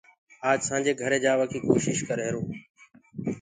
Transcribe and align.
آج 0.49 0.59
سآنٚجي 0.67 0.91
گھري 1.01 1.17
جآوآ 1.23 1.45
ڪيٚ 1.51 1.65
ڪوشيٚش 1.67 1.99
ڪر 2.07 2.17
ريهرآئونٚ 2.19 2.51